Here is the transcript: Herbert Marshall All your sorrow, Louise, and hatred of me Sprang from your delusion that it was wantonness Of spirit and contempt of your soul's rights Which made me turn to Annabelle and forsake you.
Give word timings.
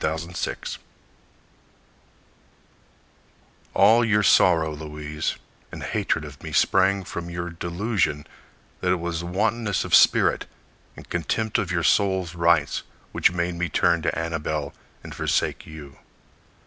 Herbert 0.01 0.25
Marshall 0.49 0.81
All 3.75 4.03
your 4.03 4.23
sorrow, 4.23 4.73
Louise, 4.73 5.35
and 5.71 5.83
hatred 5.83 6.25
of 6.25 6.41
me 6.41 6.51
Sprang 6.51 7.03
from 7.03 7.29
your 7.29 7.51
delusion 7.51 8.25
that 8.79 8.93
it 8.93 8.99
was 8.99 9.23
wantonness 9.23 9.85
Of 9.85 9.93
spirit 9.93 10.47
and 10.95 11.07
contempt 11.07 11.59
of 11.59 11.71
your 11.71 11.83
soul's 11.83 12.33
rights 12.33 12.81
Which 13.11 13.29
made 13.31 13.53
me 13.53 13.69
turn 13.69 14.01
to 14.01 14.17
Annabelle 14.17 14.73
and 15.03 15.13
forsake 15.13 15.67
you. 15.67 15.99